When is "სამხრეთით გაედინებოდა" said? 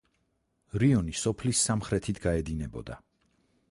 1.69-3.03